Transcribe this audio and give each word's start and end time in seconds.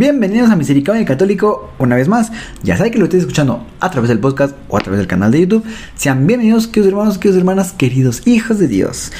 Bienvenidos 0.00 0.48
a 0.48 0.56
Misericordia 0.56 1.04
Católico 1.04 1.72
una 1.78 1.94
vez 1.94 2.08
más. 2.08 2.32
Ya 2.62 2.74
saben 2.78 2.90
que 2.90 2.98
lo 2.98 3.04
estoy 3.04 3.20
escuchando 3.20 3.66
a 3.80 3.90
través 3.90 4.08
del 4.08 4.18
podcast 4.18 4.56
o 4.70 4.78
a 4.78 4.80
través 4.80 4.96
del 4.96 5.06
canal 5.06 5.30
de 5.30 5.40
YouTube. 5.40 5.62
Sean 5.94 6.26
bienvenidos, 6.26 6.68
queridos 6.68 6.88
hermanos, 6.88 7.18
queridos 7.18 7.38
hermanas, 7.38 7.74
queridos 7.74 8.26
hijos 8.26 8.58
de 8.58 8.66
Dios. 8.66 9.12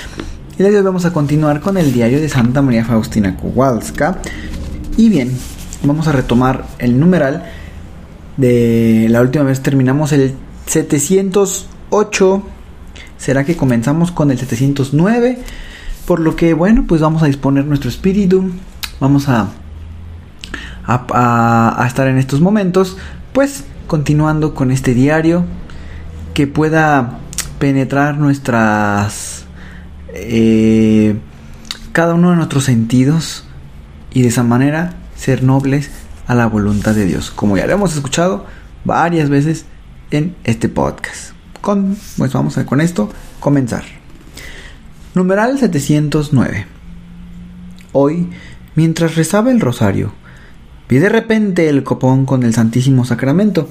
Y 0.58 0.62
hoy 0.62 0.80
vamos 0.80 1.04
a 1.04 1.12
continuar 1.12 1.60
con 1.60 1.76
el 1.76 1.92
diario 1.92 2.18
de 2.18 2.30
Santa 2.30 2.62
María 2.62 2.86
Faustina 2.86 3.36
Kowalska. 3.36 4.22
Y 4.96 5.10
bien, 5.10 5.36
vamos 5.84 6.08
a 6.08 6.12
retomar 6.12 6.64
el 6.78 6.98
numeral 6.98 7.44
de 8.38 9.06
la 9.10 9.20
última 9.20 9.44
vez 9.44 9.60
terminamos 9.62 10.12
el 10.12 10.32
708. 10.64 12.42
¿Será 13.18 13.44
que 13.44 13.54
comenzamos 13.54 14.12
con 14.12 14.30
el 14.30 14.38
709? 14.38 15.40
Por 16.06 16.20
lo 16.20 16.36
que, 16.36 16.54
bueno, 16.54 16.86
pues 16.88 17.02
vamos 17.02 17.22
a 17.22 17.26
disponer 17.26 17.66
nuestro 17.66 17.90
espíritu. 17.90 18.50
Vamos 18.98 19.28
a 19.28 19.50
a, 20.86 21.84
estar 21.86 22.08
en 22.08 22.18
estos 22.18 22.40
momentos, 22.40 22.96
pues 23.32 23.64
continuando 23.86 24.54
con 24.54 24.70
este 24.70 24.94
diario 24.94 25.44
que 26.34 26.46
pueda 26.46 27.18
penetrar 27.58 28.16
nuestras 28.18 29.44
eh, 30.14 31.16
cada 31.92 32.14
uno 32.14 32.30
de 32.30 32.36
nuestros 32.36 32.64
sentidos 32.64 33.44
y 34.12 34.22
de 34.22 34.28
esa 34.28 34.42
manera 34.42 34.94
ser 35.16 35.42
nobles 35.42 35.90
a 36.26 36.34
la 36.34 36.46
voluntad 36.46 36.94
de 36.94 37.04
Dios, 37.04 37.30
como 37.30 37.56
ya 37.56 37.66
lo 37.66 37.72
hemos 37.72 37.94
escuchado 37.94 38.46
varias 38.84 39.28
veces 39.28 39.64
en 40.10 40.36
este 40.44 40.68
podcast. 40.68 41.32
Con, 41.60 41.96
pues 42.16 42.32
vamos 42.32 42.56
a 42.56 42.64
con 42.64 42.80
esto 42.80 43.10
comenzar. 43.38 43.84
Numeral 45.14 45.58
709. 45.58 46.66
Hoy, 47.92 48.30
mientras 48.76 49.16
rezaba 49.16 49.50
el 49.50 49.60
rosario, 49.60 50.12
Vi 50.90 50.98
de 50.98 51.08
repente 51.08 51.68
el 51.68 51.84
copón 51.84 52.26
con 52.26 52.42
el 52.42 52.52
Santísimo 52.52 53.04
Sacramento. 53.04 53.68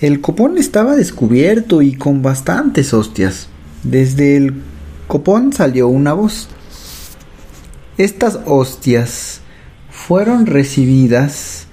El 0.00 0.20
copón 0.20 0.58
estaba 0.58 0.96
descubierto 0.96 1.82
y 1.82 1.94
con 1.94 2.20
bastantes 2.20 2.92
hostias. 2.92 3.46
Desde 3.84 4.36
el 4.36 4.54
copón 5.06 5.52
salió 5.52 5.86
una 5.86 6.14
voz. 6.14 6.48
Estas 7.96 8.40
hostias 8.44 9.40
fueron 9.88 10.46
recibidas 10.46 11.68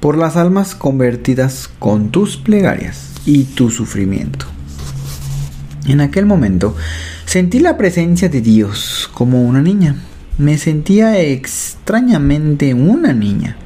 por 0.00 0.18
las 0.18 0.36
almas 0.36 0.74
convertidas 0.74 1.70
con 1.78 2.10
tus 2.10 2.36
plegarias 2.36 3.12
y 3.24 3.44
tu 3.44 3.70
sufrimiento. 3.70 4.44
En 5.86 6.02
aquel 6.02 6.26
momento 6.26 6.76
sentí 7.24 7.58
la 7.58 7.78
presencia 7.78 8.28
de 8.28 8.42
Dios 8.42 9.08
como 9.14 9.42
una 9.44 9.62
niña. 9.62 9.96
Me 10.36 10.58
sentía 10.58 11.18
extrañamente 11.20 12.74
una 12.74 13.14
niña. 13.14 13.56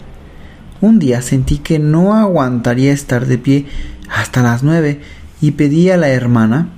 Un 0.80 0.98
día 0.98 1.20
sentí 1.20 1.58
que 1.58 1.78
no 1.78 2.14
aguantaría 2.14 2.92
estar 2.92 3.26
de 3.26 3.36
pie 3.36 3.66
hasta 4.08 4.42
las 4.42 4.62
nueve 4.62 5.00
y 5.40 5.52
pedí 5.52 5.90
a 5.90 5.96
la 5.96 6.08
hermana 6.08 6.68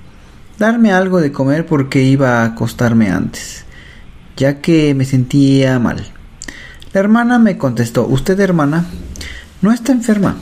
darme 0.58 0.92
algo 0.92 1.20
de 1.20 1.32
comer 1.32 1.66
porque 1.66 2.02
iba 2.02 2.40
a 2.40 2.46
acostarme 2.46 3.10
antes, 3.10 3.64
ya 4.36 4.60
que 4.60 4.94
me 4.94 5.04
sentía 5.04 5.78
mal. 5.78 6.04
La 6.92 7.00
hermana 7.00 7.38
me 7.38 7.58
contestó, 7.58 8.06
usted 8.06 8.38
hermana, 8.40 8.86
no 9.60 9.72
está 9.72 9.92
enferma, 9.92 10.36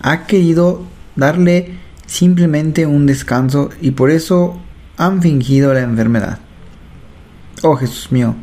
ha 0.00 0.26
querido 0.26 0.84
darle 1.16 1.78
simplemente 2.06 2.86
un 2.86 3.06
descanso 3.06 3.70
y 3.80 3.92
por 3.92 4.10
eso 4.10 4.60
han 4.96 5.22
fingido 5.22 5.72
la 5.72 5.80
enfermedad. 5.80 6.38
Oh 7.62 7.76
Jesús 7.76 8.12
mío, 8.12 8.34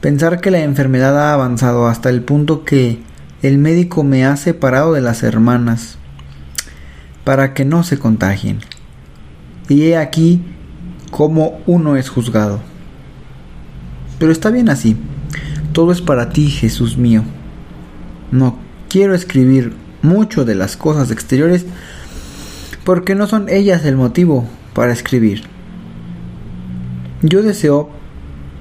pensar 0.00 0.40
que 0.40 0.50
la 0.50 0.60
enfermedad 0.60 1.18
ha 1.18 1.32
avanzado 1.32 1.86
hasta 1.86 2.10
el 2.10 2.22
punto 2.22 2.64
que 2.64 3.02
el 3.46 3.58
médico 3.58 4.02
me 4.02 4.24
ha 4.24 4.36
separado 4.36 4.92
de 4.92 5.00
las 5.00 5.22
hermanas 5.22 5.98
para 7.24 7.54
que 7.54 7.64
no 7.64 7.84
se 7.84 7.98
contagien. 7.98 8.58
Y 9.68 9.84
he 9.84 9.96
aquí 9.96 10.42
cómo 11.10 11.60
uno 11.66 11.96
es 11.96 12.08
juzgado. 12.08 12.60
Pero 14.18 14.32
está 14.32 14.50
bien 14.50 14.68
así. 14.68 14.96
Todo 15.72 15.92
es 15.92 16.00
para 16.00 16.30
ti, 16.30 16.48
Jesús 16.48 16.96
mío. 16.96 17.22
No 18.30 18.58
quiero 18.88 19.14
escribir 19.14 19.74
mucho 20.02 20.44
de 20.44 20.54
las 20.54 20.76
cosas 20.76 21.10
exteriores 21.10 21.66
porque 22.84 23.14
no 23.14 23.26
son 23.26 23.48
ellas 23.48 23.84
el 23.84 23.96
motivo 23.96 24.46
para 24.72 24.92
escribir. 24.92 25.42
Yo 27.22 27.42
deseo 27.42 27.90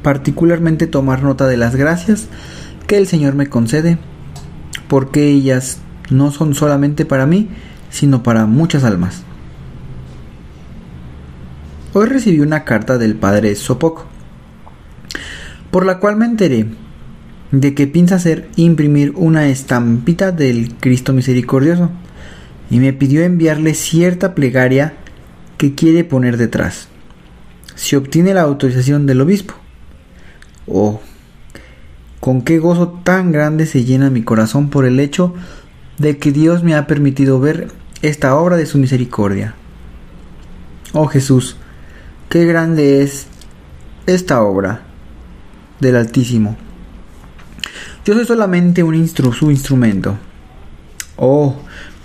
particularmente 0.01 0.87
tomar 0.87 1.23
nota 1.23 1.47
de 1.47 1.57
las 1.57 1.75
gracias 1.75 2.27
que 2.87 2.97
el 2.97 3.07
Señor 3.07 3.35
me 3.35 3.47
concede 3.47 3.97
porque 4.87 5.27
ellas 5.27 5.79
no 6.09 6.31
son 6.31 6.53
solamente 6.53 7.05
para 7.05 7.25
mí, 7.25 7.49
sino 7.89 8.23
para 8.23 8.45
muchas 8.45 8.83
almas. 8.83 9.23
Hoy 11.93 12.07
recibí 12.07 12.41
una 12.41 12.65
carta 12.65 12.97
del 12.97 13.15
padre 13.15 13.55
Sopoco, 13.55 14.05
por 15.71 15.85
la 15.85 15.99
cual 15.99 16.17
me 16.17 16.25
enteré 16.25 16.67
de 17.51 17.73
que 17.73 17.87
piensa 17.87 18.15
hacer 18.15 18.49
imprimir 18.57 19.13
una 19.15 19.47
estampita 19.47 20.31
del 20.31 20.75
Cristo 20.75 21.13
Misericordioso 21.13 21.89
y 22.69 22.79
me 22.79 22.91
pidió 22.91 23.23
enviarle 23.23 23.73
cierta 23.73 24.35
plegaria 24.35 24.93
que 25.57 25.73
quiere 25.73 26.03
poner 26.03 26.37
detrás, 26.37 26.89
si 27.75 27.95
obtiene 27.95 28.33
la 28.33 28.41
autorización 28.41 29.05
del 29.05 29.21
obispo. 29.21 29.53
Oh, 30.67 30.99
con 32.25 32.41
qué 32.41 32.57
gozo 32.57 32.89
tan 33.03 33.31
grande 33.31 33.67
se 33.67 33.83
llena 33.83 34.09
mi 34.09 34.23
corazón 34.23 34.71
por 34.71 34.85
el 34.85 34.99
hecho 34.99 35.35
de 35.99 36.17
que 36.17 36.31
Dios 36.31 36.63
me 36.63 36.73
ha 36.73 36.87
permitido 36.87 37.39
ver 37.39 37.67
esta 38.01 38.35
obra 38.35 38.57
de 38.57 38.65
su 38.65 38.79
misericordia. 38.79 39.53
Oh 40.93 41.05
Jesús, 41.05 41.55
qué 42.27 42.45
grande 42.45 43.03
es 43.03 43.27
esta 44.07 44.41
obra 44.41 44.87
del 45.79 45.97
Altísimo. 45.97 46.57
Yo 48.05 48.15
soy 48.15 48.25
solamente 48.25 48.81
un 48.81 49.07
su 49.07 49.51
instrumento. 49.51 50.17
Oh, 51.17 51.55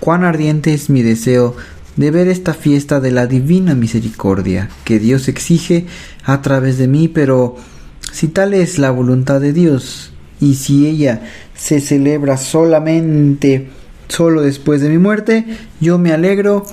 cuán 0.00 0.24
ardiente 0.24 0.74
es 0.74 0.90
mi 0.90 1.00
deseo 1.00 1.56
de 1.96 2.10
ver 2.10 2.28
esta 2.28 2.52
fiesta 2.52 3.00
de 3.00 3.10
la 3.10 3.26
divina 3.26 3.74
misericordia 3.74 4.68
que 4.84 4.98
Dios 4.98 5.28
exige 5.28 5.86
a 6.24 6.42
través 6.42 6.76
de 6.76 6.88
mí, 6.88 7.08
pero 7.08 7.56
si 8.12 8.28
tal 8.28 8.54
es 8.54 8.78
la 8.78 8.90
voluntad 8.90 9.40
de 9.40 9.52
Dios, 9.52 10.12
y 10.40 10.54
si 10.54 10.86
ella 10.86 11.22
se 11.54 11.80
celebra 11.80 12.36
solamente 12.36 13.70
solo 14.08 14.42
después 14.42 14.80
de 14.80 14.88
mi 14.88 14.98
muerte, 14.98 15.46
yo 15.80 15.98
me 15.98 16.12
alegro 16.12 16.64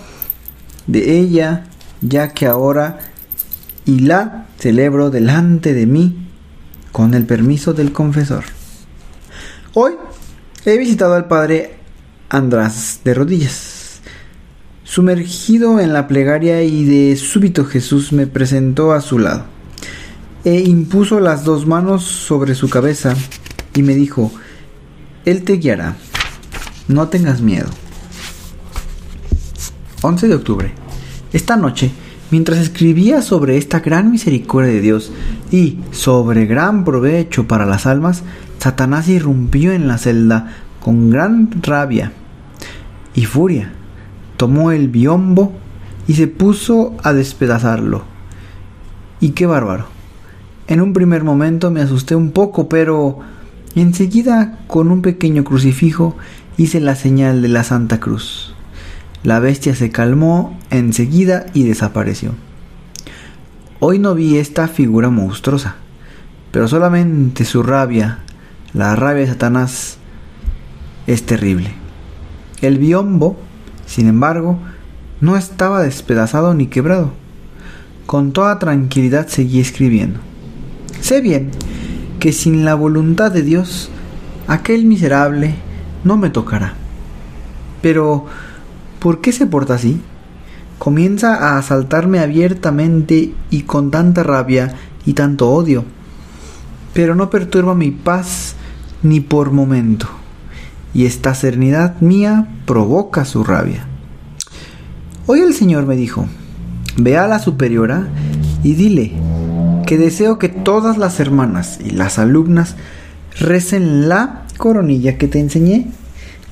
de 0.87 1.19
ella, 1.19 1.65
ya 2.01 2.29
que 2.29 2.45
ahora 2.45 2.99
y 3.85 3.99
la 3.99 4.47
celebro 4.57 5.09
delante 5.09 5.73
de 5.73 5.85
mí 5.85 6.27
con 6.91 7.13
el 7.13 7.25
permiso 7.25 7.73
del 7.73 7.91
confesor. 7.91 8.45
Hoy 9.73 9.93
he 10.65 10.77
visitado 10.77 11.13
al 11.13 11.27
padre 11.27 11.75
András 12.29 13.01
de 13.03 13.13
rodillas. 13.13 14.01
Sumergido 14.83 15.79
en 15.79 15.93
la 15.93 16.07
plegaria 16.07 16.63
y 16.63 16.85
de 16.85 17.15
súbito 17.17 17.65
Jesús 17.65 18.13
me 18.13 18.25
presentó 18.25 18.93
a 18.93 19.01
su 19.01 19.19
lado 19.19 19.56
e 20.47 20.61
impuso 20.61 21.19
las 21.19 21.43
dos 21.43 21.67
manos 21.67 22.05
sobre 22.05 22.55
su 22.55 22.69
cabeza 22.69 23.13
y 23.75 23.83
me 23.83 23.95
dijo, 23.95 24.31
Él 25.25 25.43
te 25.43 25.57
guiará, 25.57 25.97
no 26.87 27.09
tengas 27.09 27.41
miedo. 27.41 27.67
11 30.03 30.29
de 30.29 30.35
octubre. 30.35 30.71
Esta 31.33 31.57
noche, 31.57 31.91
mientras 32.31 32.59
escribía 32.59 33.21
sobre 33.21 33.57
esta 33.57 33.81
gran 33.81 34.09
misericordia 34.09 34.71
de 34.71 34.79
Dios 34.79 35.11
y 35.51 35.79
sobre 35.91 36.45
gran 36.45 36.85
provecho 36.85 37.45
para 37.45 37.65
las 37.65 37.85
almas, 37.85 38.23
Satanás 38.57 39.09
irrumpió 39.09 39.73
en 39.73 39.89
la 39.89 39.97
celda 39.97 40.55
con 40.79 41.09
gran 41.09 41.61
rabia 41.61 42.13
y 43.13 43.25
furia. 43.25 43.73
Tomó 44.37 44.71
el 44.71 44.87
biombo 44.87 45.51
y 46.07 46.13
se 46.13 46.27
puso 46.27 46.95
a 47.03 47.11
despedazarlo. 47.11 48.05
Y 49.19 49.31
qué 49.31 49.45
bárbaro. 49.45 49.96
En 50.67 50.81
un 50.81 50.93
primer 50.93 51.23
momento 51.23 51.71
me 51.71 51.81
asusté 51.81 52.15
un 52.15 52.31
poco, 52.31 52.67
pero 52.67 53.19
Enseguida, 53.77 54.57
con 54.65 54.89
un 54.89 55.03
pequeño 55.03 55.43
crucifijo, 55.43 56.17
hice 56.57 56.79
la 56.79 56.95
señal 56.95 57.43
de 57.43 57.47
la 57.47 57.63
Santa 57.63 57.99
Cruz. 57.99 58.55
La 59.21 59.39
bestia 59.39 59.75
se 59.75 59.91
calmó 59.91 60.57
enseguida 60.71 61.45
y 61.53 61.61
desapareció. 61.61 62.31
Hoy 63.79 63.99
no 63.99 64.15
vi 64.15 64.37
esta 64.37 64.67
figura 64.67 65.11
monstruosa, 65.11 65.75
pero 66.49 66.67
solamente 66.67 67.45
su 67.45 67.61
rabia, 67.61 68.17
la 68.73 68.95
rabia 68.95 69.21
de 69.21 69.27
Satanás, 69.27 69.99
es 71.05 71.23
terrible. 71.23 71.69
El 72.63 72.79
biombo, 72.79 73.37
sin 73.85 74.07
embargo, 74.07 74.57
no 75.21 75.37
estaba 75.37 75.83
despedazado 75.83 76.55
ni 76.55 76.65
quebrado. 76.65 77.11
Con 78.07 78.31
toda 78.31 78.57
tranquilidad 78.57 79.27
seguí 79.27 79.59
escribiendo. 79.59 80.19
Sé 81.07 81.21
bien 81.21 81.51
que 82.19 82.33
sin 82.33 82.65
la 82.65 82.75
voluntad 82.75 83.31
de 83.31 83.41
Dios, 83.41 83.89
aquel 84.45 84.83
miserable 84.83 85.55
no 86.03 86.17
me 86.17 86.29
tocará. 86.29 86.73
Pero, 87.81 88.25
¿por 88.99 89.21
qué 89.21 89.31
se 89.31 89.47
porta 89.47 89.75
así? 89.75 90.01
Comienza 90.77 91.35
a 91.35 91.57
asaltarme 91.59 92.19
abiertamente 92.19 93.33
y 93.49 93.61
con 93.61 93.89
tanta 93.89 94.21
rabia 94.21 94.75
y 95.05 95.13
tanto 95.13 95.49
odio, 95.49 95.85
pero 96.93 97.15
no 97.15 97.29
perturba 97.29 97.73
mi 97.73 97.91
paz 97.91 98.55
ni 99.01 99.21
por 99.21 99.51
momento, 99.51 100.09
y 100.93 101.05
esta 101.05 101.33
serenidad 101.35 102.01
mía 102.01 102.49
provoca 102.65 103.23
su 103.23 103.45
rabia. 103.45 103.87
Hoy 105.25 105.39
el 105.39 105.53
Señor 105.53 105.85
me 105.85 105.95
dijo, 105.95 106.27
ve 106.97 107.15
a 107.15 107.29
la 107.29 107.39
superiora 107.39 108.09
y 108.61 108.73
dile 108.73 109.13
que 109.87 109.97
deseo 109.97 110.37
que 110.37 110.49
todas 110.49 110.97
las 110.97 111.19
hermanas 111.21 111.79
y 111.83 111.91
las 111.91 112.19
alumnas 112.19 112.75
recen 113.39 114.09
la 114.09 114.43
coronilla 114.57 115.17
que 115.17 115.29
te 115.29 115.39
enseñé. 115.39 115.87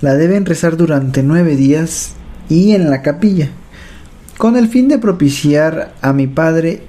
La 0.02 0.16
deben 0.16 0.46
rezar 0.46 0.78
durante 0.78 1.22
nueve 1.22 1.58
días 1.58 2.14
y 2.48 2.72
en 2.72 2.90
la 2.90 3.02
capilla, 3.02 3.50
con 4.38 4.56
el 4.56 4.70
fin 4.70 4.88
de 4.88 5.00
propiciar 5.00 5.94
a 6.02 6.14
mi 6.14 6.28
Padre 6.28 6.84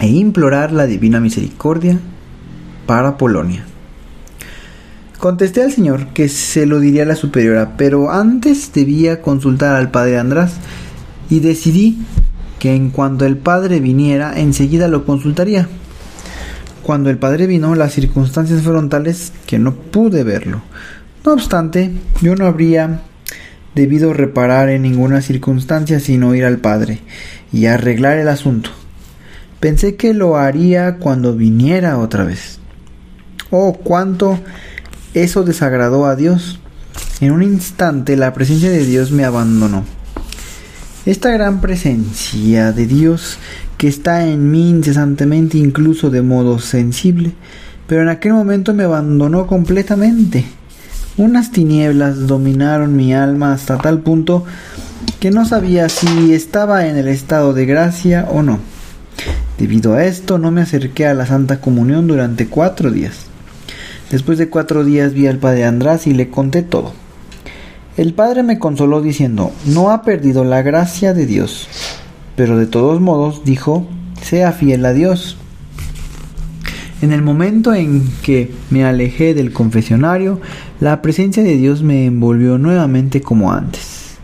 e 0.00 0.08
implorar 0.08 0.72
la 0.72 0.86
divina 0.86 1.20
misericordia 1.20 1.98
para 2.86 3.18
Polonia. 3.18 3.66
Contesté 5.18 5.62
al 5.62 5.72
Señor 5.72 6.08
que 6.08 6.30
se 6.30 6.64
lo 6.64 6.80
diría 6.80 7.02
a 7.02 7.06
la 7.06 7.16
superiora, 7.16 7.76
pero 7.76 8.10
antes 8.10 8.72
debía 8.72 9.20
consultar 9.20 9.76
al 9.76 9.90
Padre 9.90 10.18
András 10.18 10.54
y 11.28 11.40
decidí 11.40 11.98
que 12.62 12.76
en 12.76 12.90
cuanto 12.90 13.26
el 13.26 13.38
padre 13.38 13.80
viniera, 13.80 14.38
enseguida 14.38 14.86
lo 14.86 15.04
consultaría. 15.04 15.66
Cuando 16.84 17.10
el 17.10 17.18
padre 17.18 17.48
vino, 17.48 17.74
las 17.74 17.92
circunstancias 17.92 18.62
fueron 18.62 18.88
tales 18.88 19.32
que 19.46 19.58
no 19.58 19.74
pude 19.74 20.22
verlo. 20.22 20.62
No 21.24 21.32
obstante, 21.32 21.90
yo 22.20 22.36
no 22.36 22.46
habría 22.46 23.00
debido 23.74 24.12
reparar 24.12 24.68
en 24.68 24.82
ninguna 24.82 25.22
circunstancia 25.22 25.98
sino 25.98 26.36
ir 26.36 26.44
al 26.44 26.58
padre 26.58 27.00
y 27.52 27.66
arreglar 27.66 28.18
el 28.18 28.28
asunto. 28.28 28.70
Pensé 29.58 29.96
que 29.96 30.14
lo 30.14 30.36
haría 30.36 30.98
cuando 30.98 31.34
viniera 31.34 31.98
otra 31.98 32.22
vez. 32.22 32.60
Oh, 33.50 33.72
cuánto 33.72 34.38
eso 35.14 35.42
desagradó 35.42 36.06
a 36.06 36.14
Dios. 36.14 36.60
En 37.20 37.32
un 37.32 37.42
instante 37.42 38.16
la 38.16 38.32
presencia 38.32 38.70
de 38.70 38.86
Dios 38.86 39.10
me 39.10 39.24
abandonó. 39.24 39.82
Esta 41.04 41.30
gran 41.30 41.60
presencia 41.60 42.70
de 42.70 42.86
Dios 42.86 43.36
que 43.76 43.88
está 43.88 44.24
en 44.24 44.52
mí 44.52 44.70
incesantemente, 44.70 45.58
incluso 45.58 46.10
de 46.10 46.22
modo 46.22 46.60
sensible, 46.60 47.32
pero 47.88 48.02
en 48.02 48.08
aquel 48.08 48.34
momento 48.34 48.72
me 48.72 48.84
abandonó 48.84 49.48
completamente. 49.48 50.44
Unas 51.16 51.50
tinieblas 51.50 52.28
dominaron 52.28 52.94
mi 52.94 53.12
alma 53.14 53.52
hasta 53.52 53.78
tal 53.78 54.02
punto 54.02 54.44
que 55.18 55.32
no 55.32 55.44
sabía 55.44 55.88
si 55.88 56.34
estaba 56.34 56.86
en 56.86 56.96
el 56.96 57.08
estado 57.08 57.52
de 57.52 57.66
gracia 57.66 58.28
o 58.30 58.42
no. 58.42 58.60
Debido 59.58 59.94
a 59.94 60.04
esto 60.04 60.38
no 60.38 60.52
me 60.52 60.60
acerqué 60.60 61.08
a 61.08 61.14
la 61.14 61.26
Santa 61.26 61.60
Comunión 61.60 62.06
durante 62.06 62.46
cuatro 62.46 62.92
días. 62.92 63.26
Después 64.12 64.38
de 64.38 64.48
cuatro 64.48 64.84
días 64.84 65.14
vi 65.14 65.26
al 65.26 65.38
Padre 65.38 65.64
András 65.64 66.06
y 66.06 66.14
le 66.14 66.30
conté 66.30 66.62
todo. 66.62 67.01
El 67.94 68.14
padre 68.14 68.42
me 68.42 68.58
consoló 68.58 69.02
diciendo, 69.02 69.52
no 69.66 69.90
ha 69.90 70.00
perdido 70.00 70.44
la 70.44 70.62
gracia 70.62 71.12
de 71.12 71.26
Dios, 71.26 71.68
pero 72.36 72.56
de 72.56 72.66
todos 72.66 73.02
modos 73.02 73.44
dijo, 73.44 73.86
sea 74.22 74.52
fiel 74.52 74.86
a 74.86 74.94
Dios. 74.94 75.36
En 77.02 77.12
el 77.12 77.20
momento 77.20 77.74
en 77.74 78.08
que 78.22 78.50
me 78.70 78.86
alejé 78.86 79.34
del 79.34 79.52
confesionario, 79.52 80.40
la 80.80 81.02
presencia 81.02 81.42
de 81.42 81.58
Dios 81.58 81.82
me 81.82 82.06
envolvió 82.06 82.56
nuevamente 82.56 83.20
como 83.20 83.52
antes. 83.52 84.16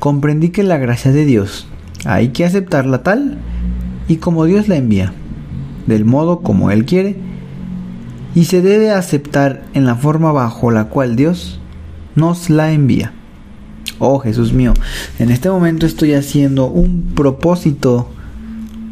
Comprendí 0.00 0.48
que 0.48 0.64
la 0.64 0.78
gracia 0.78 1.12
de 1.12 1.24
Dios 1.24 1.68
hay 2.04 2.30
que 2.30 2.44
aceptarla 2.44 3.04
tal 3.04 3.38
y 4.08 4.16
como 4.16 4.44
Dios 4.44 4.66
la 4.66 4.74
envía, 4.74 5.12
del 5.86 6.04
modo 6.04 6.40
como 6.40 6.72
Él 6.72 6.84
quiere, 6.84 7.16
y 8.34 8.46
se 8.46 8.60
debe 8.60 8.90
aceptar 8.90 9.62
en 9.72 9.86
la 9.86 9.94
forma 9.94 10.32
bajo 10.32 10.72
la 10.72 10.86
cual 10.86 11.14
Dios 11.14 11.60
nos 12.14 12.50
la 12.50 12.72
envía. 12.72 13.12
Oh 13.98 14.18
Jesús 14.18 14.52
mío, 14.52 14.74
en 15.18 15.30
este 15.30 15.48
momento 15.50 15.86
estoy 15.86 16.14
haciendo 16.14 16.66
un 16.66 17.12
propósito 17.14 18.10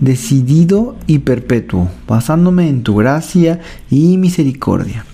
decidido 0.00 0.96
y 1.06 1.20
perpetuo, 1.20 1.88
basándome 2.08 2.68
en 2.68 2.82
tu 2.82 2.96
gracia 2.96 3.60
y 3.90 4.18
misericordia, 4.18 5.04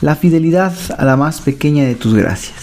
la 0.00 0.16
fidelidad 0.16 0.74
a 0.98 1.04
la 1.04 1.16
más 1.16 1.40
pequeña 1.40 1.84
de 1.84 1.94
tus 1.94 2.14
gracias. 2.14 2.56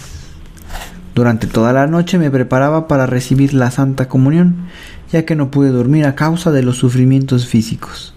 Durante 1.15 1.47
toda 1.47 1.73
la 1.73 1.87
noche 1.87 2.17
me 2.17 2.31
preparaba 2.31 2.87
para 2.87 3.05
recibir 3.05 3.53
la 3.53 3.71
Santa 3.71 4.07
Comunión, 4.07 4.67
ya 5.11 5.25
que 5.25 5.35
no 5.35 5.51
pude 5.51 5.69
dormir 5.69 6.05
a 6.05 6.15
causa 6.15 6.51
de 6.51 6.63
los 6.63 6.77
sufrimientos 6.77 7.47
físicos. 7.47 8.13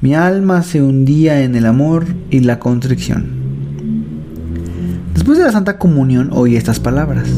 Mi 0.00 0.14
alma 0.14 0.62
se 0.62 0.82
hundía 0.82 1.42
en 1.42 1.54
el 1.54 1.66
amor 1.66 2.06
y 2.30 2.40
la 2.40 2.58
constricción. 2.58 3.43
Después 5.14 5.38
de 5.38 5.44
la 5.44 5.52
Santa 5.52 5.78
Comunión 5.78 6.30
oí 6.32 6.56
estas 6.56 6.80
palabras. 6.80 7.28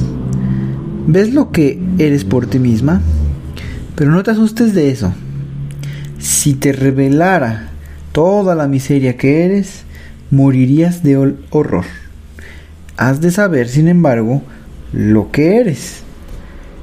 ¿Ves 1.07 1.33
lo 1.33 1.53
que 1.53 1.81
eres 1.99 2.25
por 2.25 2.47
ti 2.47 2.59
misma? 2.59 3.01
Pero 3.95 4.11
no 4.11 4.23
te 4.23 4.33
asustes 4.33 4.75
de 4.75 4.91
eso. 4.91 5.13
Si 6.19 6.55
te 6.55 6.73
revelara 6.73 7.69
toda 8.13 8.55
la 8.55 8.67
miseria 8.67 9.17
que 9.17 9.45
eres, 9.45 9.85
morirías 10.31 11.03
de 11.03 11.37
horror. 11.51 11.85
Has 12.97 13.21
de 13.21 13.31
saber, 13.31 13.69
sin 13.69 13.89
embargo, 13.89 14.43
lo 14.93 15.31
que 15.31 15.59
eres. 15.59 16.01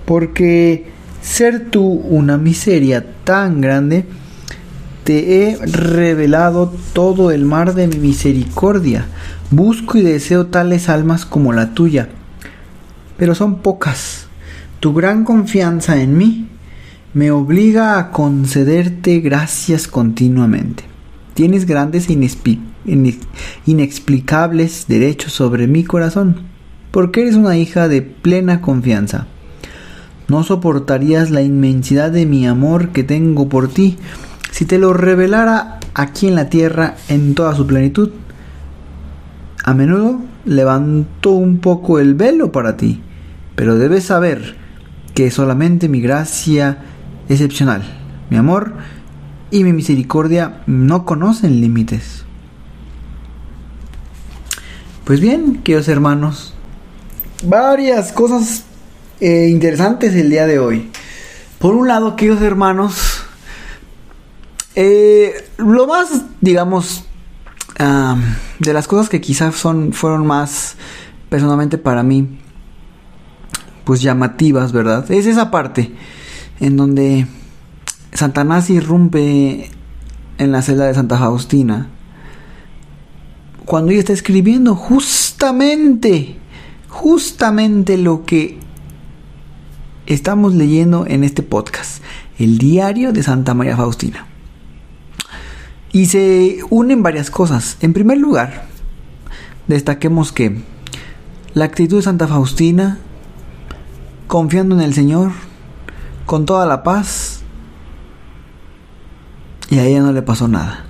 Porque 0.05 0.85
ser 1.21 1.71
tú 1.71 1.85
una 1.85 2.37
miseria 2.37 3.05
tan 3.23 3.61
grande, 3.61 4.05
te 5.03 5.49
he 5.49 5.57
revelado 5.65 6.73
todo 6.93 7.31
el 7.31 7.45
mar 7.45 7.73
de 7.73 7.87
mi 7.87 7.97
misericordia 7.97 9.07
Busco 9.55 9.99
y 9.99 10.01
deseo 10.01 10.47
tales 10.47 10.89
almas 10.89 11.27
como 11.27 11.53
la 11.53 11.75
tuya, 11.75 12.09
pero 13.17 13.35
son 13.35 13.59
pocas. 13.59 14.25
Tu 14.79 14.95
gran 14.95 15.25
confianza 15.25 16.01
en 16.01 16.17
mí 16.17 16.47
me 17.13 17.29
obliga 17.29 17.99
a 17.99 18.09
concederte 18.09 19.19
gracias 19.19 19.87
continuamente. 19.87 20.85
Tienes 21.35 21.67
grandes 21.67 22.09
e 22.09 22.17
inexplicables 23.67 24.87
derechos 24.87 25.33
sobre 25.33 25.67
mi 25.67 25.83
corazón, 25.83 26.41
porque 26.89 27.21
eres 27.21 27.35
una 27.35 27.55
hija 27.55 27.87
de 27.87 28.01
plena 28.01 28.59
confianza. 28.59 29.27
No 30.27 30.41
soportarías 30.43 31.29
la 31.29 31.43
inmensidad 31.43 32.09
de 32.09 32.25
mi 32.25 32.47
amor 32.47 32.89
que 32.89 33.03
tengo 33.03 33.49
por 33.49 33.67
ti 33.67 33.97
si 34.53 34.65
te 34.65 34.77
lo 34.77 34.93
revelara 34.93 35.79
aquí 35.95 36.27
en 36.27 36.35
la 36.35 36.47
tierra 36.47 36.93
en 37.09 37.33
toda 37.33 37.55
su 37.55 37.65
plenitud 37.65 38.11
a 39.63 39.73
menudo 39.73 40.21
levanto 40.45 41.31
un 41.31 41.57
poco 41.57 41.97
el 41.97 42.13
velo 42.13 42.51
para 42.51 42.77
ti, 42.77 43.01
pero 43.55 43.77
debes 43.77 44.03
saber 44.03 44.55
que 45.15 45.31
solamente 45.31 45.89
mi 45.89 46.01
gracia 46.01 46.83
excepcional, 47.29 47.81
mi 48.29 48.37
amor 48.37 48.73
y 49.49 49.63
mi 49.63 49.73
misericordia 49.73 50.61
no 50.67 51.03
conocen 51.03 51.59
límites. 51.59 52.23
Pues 55.03 55.19
bien, 55.19 55.63
queridos 55.63 55.87
hermanos, 55.87 56.53
varias 57.43 58.11
cosas 58.11 58.65
eh, 59.19 59.47
interesantes 59.49 60.13
el 60.13 60.29
día 60.29 60.45
de 60.45 60.59
hoy. 60.59 60.91
Por 61.57 61.73
un 61.73 61.87
lado, 61.87 62.15
queridos 62.15 62.43
hermanos, 62.43 63.12
eh, 64.75 65.33
lo 65.57 65.87
más, 65.87 66.23
digamos, 66.41 67.05
de 68.59 68.73
las 68.73 68.87
cosas 68.87 69.09
que 69.09 69.19
quizás 69.19 69.55
son, 69.55 69.93
fueron 69.93 70.25
más 70.25 70.75
personalmente 71.29 71.77
para 71.77 72.03
mí, 72.03 72.39
pues 73.83 74.01
llamativas, 74.01 74.71
¿verdad? 74.71 75.09
Es 75.11 75.25
esa 75.25 75.51
parte 75.51 75.93
en 76.59 76.77
donde 76.77 77.27
Satanás 78.13 78.69
irrumpe 78.69 79.69
en 80.37 80.51
la 80.51 80.61
celda 80.61 80.85
de 80.85 80.93
Santa 80.93 81.17
Faustina 81.17 81.89
cuando 83.65 83.91
ella 83.91 83.99
está 83.99 84.13
escribiendo 84.13 84.75
justamente, 84.75 86.37
justamente 86.89 87.97
lo 87.97 88.25
que 88.25 88.59
estamos 90.05 90.53
leyendo 90.53 91.05
en 91.07 91.23
este 91.23 91.43
podcast, 91.43 92.03
el 92.39 92.57
diario 92.57 93.13
de 93.13 93.23
Santa 93.23 93.53
María 93.53 93.77
Faustina. 93.77 94.27
Y 95.93 96.07
se 96.07 96.59
unen 96.69 97.03
varias 97.03 97.29
cosas. 97.29 97.77
En 97.79 97.93
primer 97.93 98.17
lugar, 98.17 98.65
destaquemos 99.67 100.33
que 100.33 100.61
la 101.53 101.65
actitud 101.65 101.97
de 101.97 102.03
Santa 102.03 102.27
Faustina, 102.27 102.97
confiando 104.27 104.75
en 104.75 104.81
el 104.81 104.93
Señor, 104.93 105.31
con 106.25 106.45
toda 106.45 106.65
la 106.65 106.83
paz, 106.83 107.41
y 109.69 109.77
a 109.77 109.85
ella 109.85 110.01
no 110.01 110.11
le 110.11 110.23
pasó 110.23 110.47
nada, 110.47 110.85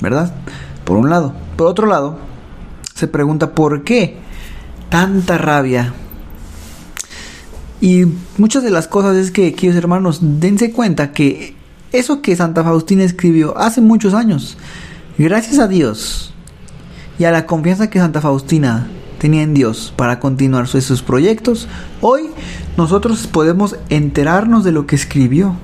¿verdad? 0.00 0.34
Por 0.84 0.98
un 0.98 1.10
lado. 1.10 1.34
Por 1.56 1.66
otro 1.66 1.86
lado, 1.86 2.18
se 2.94 3.08
pregunta 3.08 3.54
por 3.54 3.82
qué 3.82 4.18
tanta 4.90 5.38
rabia. 5.38 5.94
Y 7.80 8.04
muchas 8.38 8.62
de 8.62 8.70
las 8.70 8.88
cosas 8.88 9.16
es 9.16 9.30
que, 9.30 9.54
queridos 9.54 9.76
hermanos, 9.76 10.18
dense 10.20 10.70
cuenta 10.70 11.12
que 11.12 11.56
eso 11.94 12.22
que 12.22 12.34
Santa 12.34 12.64
Faustina 12.64 13.04
escribió 13.04 13.56
hace 13.56 13.80
muchos 13.80 14.14
años, 14.14 14.56
gracias 15.16 15.58
a 15.60 15.68
Dios 15.68 16.34
y 17.18 17.24
a 17.24 17.30
la 17.30 17.46
confianza 17.46 17.88
que 17.88 18.00
Santa 18.00 18.20
Faustina 18.20 18.88
tenía 19.18 19.42
en 19.42 19.54
Dios 19.54 19.92
para 19.96 20.18
continuar 20.18 20.66
sus 20.66 21.02
proyectos, 21.02 21.68
hoy 22.00 22.30
nosotros 22.76 23.28
podemos 23.28 23.76
enterarnos 23.88 24.64
de 24.64 24.72
lo 24.72 24.86
que 24.86 24.96
escribió. 24.96 25.56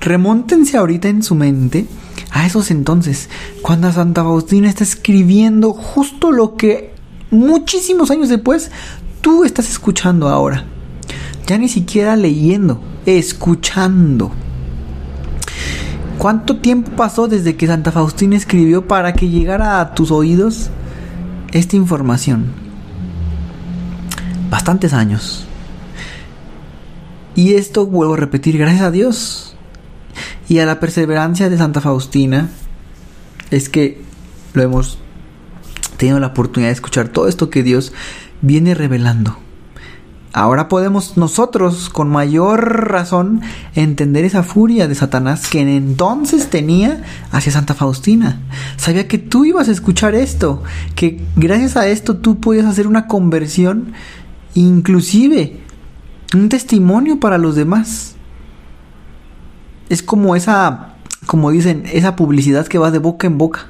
Remóntense 0.00 0.78
ahorita 0.78 1.08
en 1.08 1.22
su 1.22 1.34
mente 1.34 1.86
a 2.30 2.46
esos 2.46 2.70
entonces, 2.70 3.28
cuando 3.62 3.92
Santa 3.92 4.24
Faustina 4.24 4.68
está 4.68 4.84
escribiendo 4.84 5.72
justo 5.72 6.32
lo 6.32 6.56
que 6.56 6.94
muchísimos 7.30 8.10
años 8.10 8.30
después 8.30 8.70
tú 9.20 9.44
estás 9.44 9.68
escuchando 9.68 10.28
ahora. 10.28 10.64
Ya 11.46 11.58
ni 11.58 11.68
siquiera 11.68 12.16
leyendo, 12.16 12.80
escuchando. 13.04 14.32
¿Cuánto 16.24 16.56
tiempo 16.56 16.90
pasó 16.92 17.28
desde 17.28 17.54
que 17.54 17.66
Santa 17.66 17.92
Faustina 17.92 18.34
escribió 18.34 18.88
para 18.88 19.12
que 19.12 19.28
llegara 19.28 19.78
a 19.78 19.94
tus 19.94 20.10
oídos 20.10 20.70
esta 21.52 21.76
información? 21.76 22.46
Bastantes 24.48 24.94
años. 24.94 25.44
Y 27.34 27.52
esto 27.56 27.84
vuelvo 27.84 28.14
a 28.14 28.16
repetir, 28.16 28.56
gracias 28.56 28.80
a 28.80 28.90
Dios, 28.90 29.54
y 30.48 30.60
a 30.60 30.64
la 30.64 30.80
perseverancia 30.80 31.50
de 31.50 31.58
Santa 31.58 31.82
Faustina 31.82 32.48
es 33.50 33.68
que 33.68 34.00
lo 34.54 34.62
hemos 34.62 34.96
tenido 35.98 36.20
la 36.20 36.28
oportunidad 36.28 36.70
de 36.70 36.74
escuchar 36.74 37.08
todo 37.08 37.28
esto 37.28 37.50
que 37.50 37.62
Dios 37.62 37.92
viene 38.40 38.72
revelando. 38.72 39.43
Ahora 40.36 40.68
podemos 40.68 41.16
nosotros 41.16 41.88
con 41.88 42.10
mayor 42.10 42.88
razón 42.90 43.40
entender 43.76 44.24
esa 44.24 44.42
furia 44.42 44.88
de 44.88 44.96
Satanás 44.96 45.46
que 45.48 45.60
en 45.60 45.68
entonces 45.68 46.50
tenía 46.50 47.04
hacia 47.30 47.52
Santa 47.52 47.74
Faustina. 47.74 48.40
Sabía 48.76 49.06
que 49.06 49.18
tú 49.18 49.44
ibas 49.44 49.68
a 49.68 49.70
escuchar 49.72 50.16
esto, 50.16 50.64
que 50.96 51.22
gracias 51.36 51.76
a 51.76 51.86
esto 51.86 52.16
tú 52.16 52.40
podías 52.40 52.66
hacer 52.66 52.88
una 52.88 53.06
conversión, 53.06 53.92
inclusive 54.54 55.60
un 56.34 56.48
testimonio 56.48 57.20
para 57.20 57.38
los 57.38 57.54
demás 57.54 58.16
es 59.88 60.02
como 60.02 60.34
esa, 60.34 60.96
como 61.26 61.52
dicen, 61.52 61.84
esa 61.92 62.16
publicidad 62.16 62.66
que 62.66 62.78
va 62.78 62.90
de 62.90 62.98
boca 62.98 63.28
en 63.28 63.38
boca. 63.38 63.66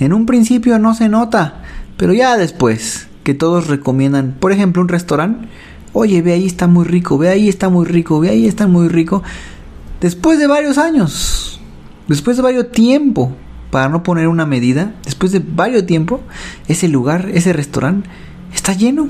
En 0.00 0.12
un 0.12 0.26
principio 0.26 0.80
no 0.80 0.94
se 0.94 1.08
nota, 1.08 1.62
pero 1.96 2.12
ya 2.12 2.36
después 2.36 3.06
que 3.22 3.34
todos 3.34 3.68
recomiendan, 3.68 4.34
por 4.40 4.50
ejemplo, 4.50 4.82
un 4.82 4.88
restaurante, 4.88 5.46
oye, 5.92 6.22
ve 6.22 6.32
ahí 6.32 6.46
está 6.46 6.66
muy 6.66 6.84
rico, 6.84 7.18
ve 7.18 7.28
ahí 7.28 7.48
está 7.48 7.68
muy 7.68 7.86
rico, 7.86 8.20
ve 8.20 8.30
ahí 8.30 8.46
está 8.46 8.66
muy 8.66 8.88
rico. 8.88 9.22
Después 10.00 10.38
de 10.38 10.46
varios 10.46 10.78
años, 10.78 11.60
después 12.08 12.36
de 12.36 12.42
varios 12.42 12.72
tiempo, 12.72 13.32
para 13.70 13.88
no 13.88 14.02
poner 14.02 14.28
una 14.28 14.46
medida, 14.46 14.94
después 15.04 15.32
de 15.32 15.40
varios 15.40 15.86
tiempo, 15.86 16.20
ese 16.68 16.88
lugar, 16.88 17.30
ese 17.32 17.52
restaurante 17.52 18.08
está 18.52 18.74
lleno 18.74 19.08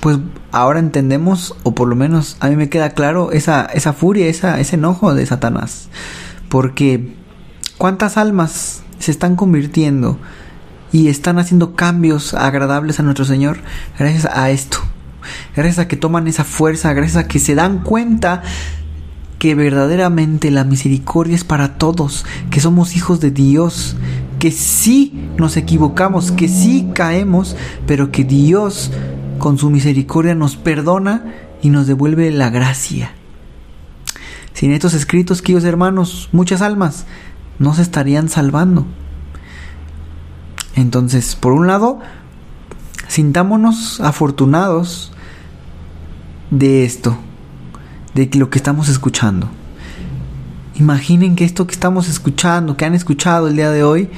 pues 0.00 0.18
ahora 0.52 0.78
entendemos, 0.78 1.56
o 1.64 1.74
por 1.74 1.88
lo 1.88 1.96
menos 1.96 2.36
a 2.40 2.48
mí 2.48 2.56
me 2.56 2.68
queda 2.68 2.90
claro, 2.90 3.32
esa, 3.32 3.64
esa 3.66 3.92
furia, 3.92 4.26
esa, 4.26 4.60
ese 4.60 4.76
enojo 4.76 5.14
de 5.14 5.26
Satanás. 5.26 5.88
Porque 6.48 7.14
cuántas 7.78 8.16
almas 8.16 8.82
se 8.98 9.10
están 9.10 9.36
convirtiendo 9.36 10.18
y 10.92 11.08
están 11.08 11.38
haciendo 11.38 11.74
cambios 11.74 12.34
agradables 12.34 13.00
a 13.00 13.02
nuestro 13.02 13.24
Señor 13.24 13.58
gracias 13.98 14.26
a 14.26 14.50
esto. 14.50 14.78
Gracias 15.54 15.78
a 15.78 15.88
que 15.88 15.96
toman 15.96 16.28
esa 16.28 16.44
fuerza, 16.44 16.92
gracias 16.92 17.24
a 17.24 17.28
que 17.28 17.38
se 17.38 17.54
dan 17.54 17.80
cuenta 17.80 18.42
que 19.38 19.54
verdaderamente 19.54 20.50
la 20.50 20.64
misericordia 20.64 21.36
es 21.36 21.44
para 21.44 21.78
todos, 21.78 22.24
que 22.50 22.60
somos 22.60 22.96
hijos 22.96 23.20
de 23.20 23.30
Dios, 23.30 23.96
que 24.38 24.50
sí 24.50 25.28
nos 25.36 25.56
equivocamos, 25.56 26.32
que 26.32 26.48
sí 26.48 26.88
caemos, 26.94 27.56
pero 27.86 28.10
que 28.10 28.24
Dios 28.24 28.90
con 29.38 29.58
su 29.58 29.70
misericordia 29.70 30.34
nos 30.34 30.56
perdona 30.56 31.24
y 31.62 31.70
nos 31.70 31.86
devuelve 31.86 32.30
la 32.30 32.50
gracia. 32.50 33.12
Sin 34.54 34.72
estos 34.72 34.94
escritos, 34.94 35.40
queridos 35.40 35.64
hermanos, 35.64 36.28
muchas 36.32 36.62
almas 36.62 37.06
no 37.60 37.74
se 37.74 37.82
estarían 37.82 38.28
salvando. 38.28 38.86
Entonces, 40.78 41.34
por 41.34 41.52
un 41.52 41.66
lado, 41.66 41.98
sintámonos 43.08 44.00
afortunados 44.00 45.10
de 46.52 46.84
esto, 46.84 47.18
de 48.14 48.30
lo 48.34 48.48
que 48.48 48.58
estamos 48.58 48.88
escuchando. 48.88 49.48
Imaginen 50.76 51.34
que 51.34 51.44
esto 51.44 51.66
que 51.66 51.74
estamos 51.74 52.08
escuchando, 52.08 52.76
que 52.76 52.84
han 52.84 52.94
escuchado 52.94 53.48
el 53.48 53.56
día 53.56 53.72
de 53.72 53.82
hoy, 53.82 54.08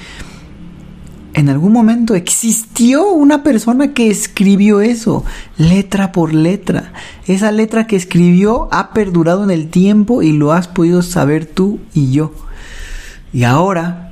en 1.32 1.48
algún 1.48 1.72
momento 1.72 2.14
existió 2.14 3.08
una 3.08 3.42
persona 3.42 3.94
que 3.94 4.10
escribió 4.10 4.82
eso, 4.82 5.24
letra 5.56 6.12
por 6.12 6.34
letra. 6.34 6.92
Esa 7.26 7.52
letra 7.52 7.86
que 7.86 7.96
escribió 7.96 8.68
ha 8.70 8.92
perdurado 8.92 9.44
en 9.44 9.50
el 9.50 9.70
tiempo 9.70 10.20
y 10.20 10.32
lo 10.32 10.52
has 10.52 10.68
podido 10.68 11.00
saber 11.00 11.46
tú 11.46 11.80
y 11.94 12.10
yo. 12.12 12.34
Y 13.32 13.44
ahora, 13.44 14.09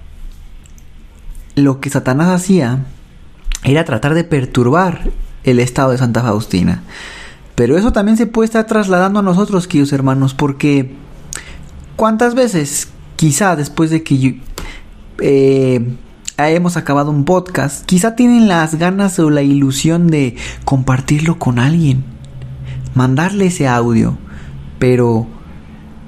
lo 1.65 1.81
que 1.81 1.91
Satanás 1.91 2.29
hacía 2.29 2.87
era 3.65 3.85
tratar 3.85 4.15
de 4.15 4.25
perturbar 4.25 5.11
el 5.45 5.61
estado 5.61 5.91
de 5.91 5.99
Santa 5.99 6.23
Faustina. 6.23 6.83
Pero 7.55 7.77
eso 7.77 7.93
también 7.93 8.17
se 8.17 8.27
puede 8.27 8.47
estar 8.47 8.67
trasladando 8.67 9.21
a 9.21 9.23
nosotros, 9.23 9.67
queridos 9.67 9.93
hermanos, 9.93 10.35
porque 10.35 10.95
¿cuántas 11.97 12.35
veces, 12.35 12.89
quizá 13.17 13.57
después 13.57 13.91
de 13.91 14.03
que 14.03 14.19
yo, 14.19 14.31
eh, 15.21 15.97
hemos 16.37 16.77
acabado 16.77 17.11
un 17.11 17.25
podcast, 17.25 17.85
quizá 17.85 18.15
tienen 18.15 18.47
las 18.47 18.77
ganas 18.77 19.19
o 19.19 19.29
la 19.31 19.43
ilusión 19.43 20.07
de 20.07 20.37
compartirlo 20.65 21.41
con 21.41 21.59
alguien, 21.59 22.05
mandarle 22.95 23.47
ese 23.47 23.67
audio, 23.67 24.17
pero 24.79 25.27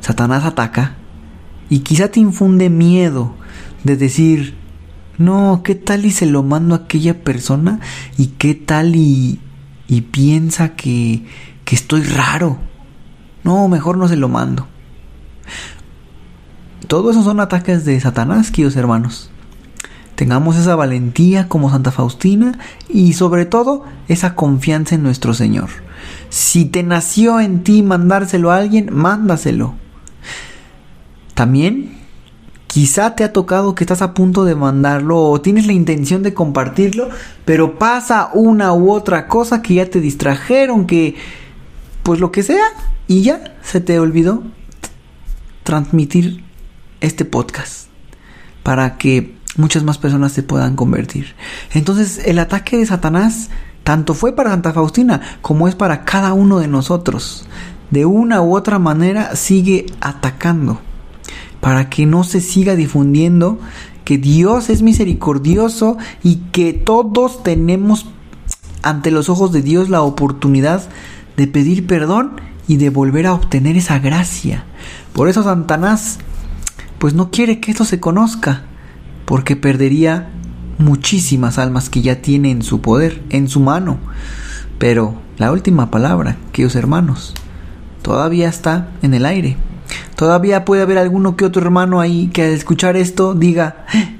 Satanás 0.00 0.44
ataca 0.44 0.94
y 1.68 1.80
quizá 1.80 2.08
te 2.08 2.20
infunde 2.20 2.70
miedo 2.70 3.34
de 3.82 3.96
decir, 3.96 4.59
no, 5.20 5.60
¿qué 5.62 5.74
tal 5.74 6.06
y 6.06 6.10
se 6.12 6.24
lo 6.24 6.42
mando 6.42 6.74
a 6.74 6.78
aquella 6.78 7.22
persona? 7.22 7.80
¿Y 8.16 8.28
qué 8.38 8.54
tal 8.54 8.96
y, 8.96 9.38
y 9.86 10.00
piensa 10.00 10.70
que, 10.70 11.26
que 11.66 11.74
estoy 11.74 12.04
raro? 12.04 12.56
No, 13.44 13.68
mejor 13.68 13.98
no 13.98 14.08
se 14.08 14.16
lo 14.16 14.30
mando. 14.30 14.66
Todo 16.86 17.10
eso 17.10 17.22
son 17.22 17.38
ataques 17.38 17.84
de 17.84 18.00
Satanás, 18.00 18.50
queridos 18.50 18.76
hermanos. 18.76 19.30
Tengamos 20.14 20.56
esa 20.56 20.74
valentía 20.74 21.48
como 21.48 21.68
Santa 21.68 21.92
Faustina 21.92 22.58
y 22.88 23.12
sobre 23.12 23.44
todo 23.44 23.84
esa 24.08 24.34
confianza 24.34 24.94
en 24.94 25.02
nuestro 25.02 25.34
Señor. 25.34 25.68
Si 26.30 26.64
te 26.64 26.82
nació 26.82 27.40
en 27.40 27.62
ti 27.62 27.82
mandárselo 27.82 28.50
a 28.50 28.56
alguien, 28.56 28.88
mándaselo. 28.90 29.74
También 31.34 31.99
quizá 32.70 33.16
te 33.16 33.24
ha 33.24 33.32
tocado 33.32 33.74
que 33.74 33.82
estás 33.82 34.00
a 34.00 34.14
punto 34.14 34.44
de 34.44 34.54
mandarlo 34.54 35.18
o 35.18 35.40
tienes 35.40 35.66
la 35.66 35.72
intención 35.72 36.22
de 36.22 36.34
compartirlo, 36.34 37.08
pero 37.44 37.80
pasa 37.80 38.30
una 38.32 38.72
u 38.72 38.92
otra 38.92 39.26
cosa 39.26 39.60
que 39.60 39.74
ya 39.74 39.90
te 39.90 40.00
distrajeron, 40.00 40.86
que 40.86 41.16
pues 42.04 42.20
lo 42.20 42.30
que 42.30 42.44
sea, 42.44 42.64
y 43.08 43.22
ya 43.22 43.56
se 43.60 43.80
te 43.80 43.98
olvidó 43.98 44.44
transmitir 45.64 46.44
este 47.00 47.24
podcast 47.24 47.88
para 48.62 48.98
que 48.98 49.34
muchas 49.56 49.82
más 49.82 49.98
personas 49.98 50.30
se 50.30 50.44
puedan 50.44 50.76
convertir. 50.76 51.34
Entonces 51.74 52.20
el 52.24 52.38
ataque 52.38 52.76
de 52.76 52.86
Satanás 52.86 53.50
tanto 53.82 54.14
fue 54.14 54.32
para 54.36 54.50
Santa 54.50 54.72
Faustina 54.72 55.20
como 55.42 55.66
es 55.66 55.74
para 55.74 56.04
cada 56.04 56.34
uno 56.34 56.60
de 56.60 56.68
nosotros. 56.68 57.46
De 57.90 58.04
una 58.06 58.42
u 58.42 58.54
otra 58.54 58.78
manera 58.78 59.34
sigue 59.34 59.86
atacando. 60.00 60.80
Para 61.60 61.90
que 61.90 62.06
no 62.06 62.24
se 62.24 62.40
siga 62.40 62.76
difundiendo 62.76 63.58
que 64.04 64.18
Dios 64.18 64.70
es 64.70 64.82
misericordioso 64.82 65.96
y 66.22 66.36
que 66.52 66.72
todos 66.72 67.42
tenemos 67.42 68.06
ante 68.82 69.10
los 69.10 69.28
ojos 69.28 69.52
de 69.52 69.62
Dios 69.62 69.88
la 69.88 70.02
oportunidad 70.02 70.88
de 71.36 71.46
pedir 71.46 71.86
perdón 71.86 72.40
y 72.66 72.76
de 72.76 72.90
volver 72.90 73.26
a 73.26 73.34
obtener 73.34 73.76
esa 73.76 73.98
gracia. 73.98 74.64
Por 75.12 75.28
eso 75.28 75.42
Santanás 75.42 76.18
pues 76.98 77.14
no 77.14 77.30
quiere 77.30 77.60
que 77.60 77.70
esto 77.70 77.84
se 77.86 77.98
conozca, 77.98 78.64
porque 79.24 79.56
perdería 79.56 80.28
muchísimas 80.76 81.58
almas 81.58 81.88
que 81.88 82.02
ya 82.02 82.20
tiene 82.20 82.50
en 82.50 82.62
su 82.62 82.82
poder, 82.82 83.22
en 83.30 83.48
su 83.48 83.60
mano. 83.60 83.98
Pero 84.78 85.14
la 85.38 85.50
última 85.50 85.90
palabra, 85.90 86.36
queridos 86.52 86.76
hermanos, 86.76 87.32
todavía 88.02 88.48
está 88.48 88.90
en 89.00 89.14
el 89.14 89.24
aire. 89.24 89.56
Todavía 90.20 90.66
puede 90.66 90.82
haber 90.82 90.98
alguno 90.98 91.34
que 91.34 91.46
otro 91.46 91.62
hermano 91.62 91.98
ahí 91.98 92.26
que 92.26 92.42
al 92.42 92.50
escuchar 92.50 92.94
esto 92.94 93.32
diga, 93.32 93.86
¿Eh? 93.94 94.18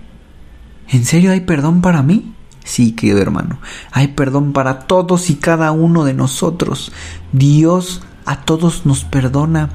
¿en 0.89 1.05
serio 1.05 1.31
hay 1.31 1.41
perdón 1.41 1.83
para 1.83 2.03
mí? 2.03 2.33
Sí, 2.65 2.93
querido 2.93 3.19
hermano, 3.19 3.59
hay 3.93 4.09
perdón 4.09 4.55
para 4.55 4.79
todos 4.79 5.29
y 5.29 5.35
cada 5.35 5.73
uno 5.73 6.07
de 6.07 6.15
nosotros. 6.15 6.91
Dios 7.33 8.01
a 8.25 8.41
todos 8.41 8.87
nos 8.87 9.05
perdona. 9.05 9.69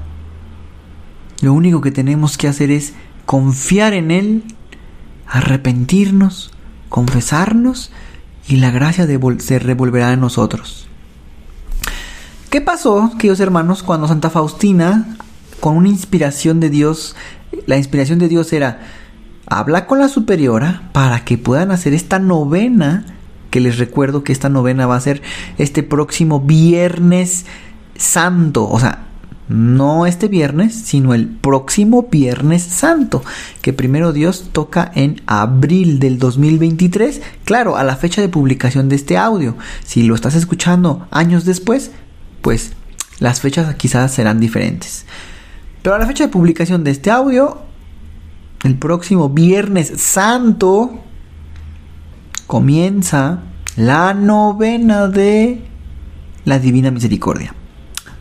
Lo 1.42 1.54
único 1.54 1.80
que 1.80 1.92
tenemos 1.92 2.40
que 2.40 2.48
hacer 2.48 2.72
es 2.72 2.96
confiar 3.28 3.94
en 3.94 4.10
Él, 4.10 4.46
arrepentirnos, 5.28 6.50
confesarnos 6.90 7.92
y 8.48 8.56
la 8.56 8.72
gracia 8.72 9.06
se 9.38 9.60
revolverá 9.60 10.12
en 10.12 10.22
nosotros. 10.22 10.88
¿Qué 12.50 12.62
pasó, 12.62 13.12
queridos 13.20 13.42
hermanos, 13.42 13.84
cuando 13.84 14.08
Santa 14.08 14.32
Faustina, 14.32 15.18
con 15.60 15.78
una 15.78 15.90
inspiración 15.90 16.60
de 16.60 16.70
Dios, 16.70 17.16
la 17.66 17.78
inspiración 17.78 18.20
de 18.20 18.28
Dios 18.28 18.54
era, 18.54 18.82
habla 19.48 19.88
con 19.88 20.00
la 20.00 20.10
superiora 20.10 20.90
para 20.94 21.26
que 21.26 21.38
puedan 21.38 21.72
hacer 21.72 21.94
esta 21.94 22.20
novena, 22.20 23.06
que 23.50 23.60
les 23.60 23.78
recuerdo 23.78 24.24
que 24.24 24.34
esta 24.34 24.50
novena 24.50 24.88
va 24.88 24.96
a 24.96 25.02
ser 25.02 25.22
este 25.58 25.84
próximo 25.84 26.42
viernes 26.42 27.46
santo, 27.96 28.68
o 28.70 28.80
sea, 28.80 29.06
no 29.48 30.06
este 30.06 30.28
viernes, 30.28 30.74
sino 30.74 31.14
el 31.14 31.28
próximo 31.28 32.08
Viernes 32.12 32.64
Santo, 32.64 33.24
que 33.62 33.74
primero 33.74 34.12
Dios 34.12 34.50
toca 34.52 34.92
en 34.96 35.22
abril 35.28 36.00
del 36.00 36.18
2023, 36.18 37.22
claro, 37.44 37.78
a 37.78 37.84
la 37.84 37.96
fecha 37.96 38.22
de 38.22 38.30
publicación 38.30 38.90
de 38.90 38.96
este 38.96 39.18
audio. 39.18 39.56
Si 39.84 40.04
lo 40.04 40.16
estás 40.16 40.36
escuchando 40.36 41.08
años 41.12 41.46
después, 41.46 41.92
pues 42.42 42.72
las 43.20 43.42
fechas 43.42 43.74
quizás 43.76 44.12
serán 44.12 44.40
diferentes. 44.40 45.06
Pero 45.86 45.98
a 45.98 46.00
la 46.00 46.08
fecha 46.08 46.24
de 46.24 46.32
publicación 46.32 46.84
de 46.84 46.90
este 46.90 47.12
audio, 47.12 47.60
el 48.64 48.76
próximo 48.76 49.30
Viernes 49.30 49.94
Santo, 49.98 51.00
comienza 52.48 53.44
la 53.76 54.16
novena 54.16 55.08
de 55.08 55.62
la 56.44 56.58
Divina 56.58 56.90
Misericordia. 56.90 57.54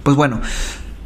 Pues 0.02 0.14
bueno, 0.14 0.42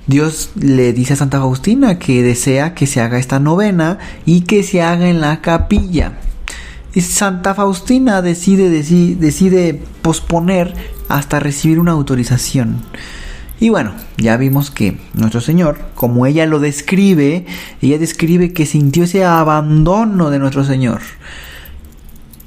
Dios 0.08 0.50
le 0.56 0.92
dice 0.92 1.12
a 1.12 1.16
Santa 1.16 1.38
Faustina 1.38 2.00
que 2.00 2.24
desea 2.24 2.74
que 2.74 2.88
se 2.88 3.02
haga 3.02 3.20
esta 3.20 3.38
novena 3.38 4.00
y 4.26 4.40
que 4.40 4.64
se 4.64 4.82
haga 4.82 5.08
en 5.08 5.20
la 5.20 5.40
capilla. 5.40 6.14
Y 6.92 7.02
Santa 7.02 7.54
Faustina 7.54 8.20
decide, 8.20 8.68
decide, 8.68 9.80
posponer 10.02 10.74
hasta 11.08 11.38
recibir 11.38 11.78
una 11.78 11.92
autorización. 11.92 12.80
Y 13.60 13.70
bueno, 13.70 13.92
ya 14.16 14.36
vimos 14.36 14.70
que 14.70 14.98
nuestro 15.14 15.40
Señor, 15.40 15.78
como 15.94 16.26
ella 16.26 16.46
lo 16.46 16.60
describe, 16.60 17.44
ella 17.82 17.98
describe 17.98 18.52
que 18.52 18.66
sintió 18.66 19.04
ese 19.04 19.24
abandono 19.24 20.30
de 20.30 20.38
nuestro 20.38 20.64
Señor 20.64 21.00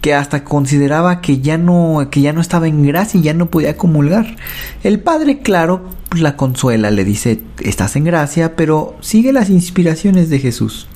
que 0.02 0.16
hasta 0.16 0.44
consideraba 0.44 1.22
que 1.22 1.42
ya 1.42 1.58
no 1.60 2.08
que 2.10 2.22
ya 2.22 2.34
no 2.34 2.42
estaba 2.42 2.68
en 2.68 2.86
gracia 2.86 3.20
y 3.20 3.24
ya 3.24 3.34
no 3.34 3.46
podía 3.46 3.78
comulgar. 3.78 4.36
El 4.84 5.00
padre, 5.00 5.40
claro, 5.40 5.90
la 6.16 6.36
consuela, 6.36 6.90
le 6.90 7.06
dice, 7.06 7.42
"Estás 7.60 7.96
en 7.96 8.04
gracia, 8.04 8.56
pero 8.56 8.98
sigue 9.02 9.32
las 9.32 9.50
inspiraciones 9.50 10.30
de 10.30 10.40
Jesús." 10.40 10.88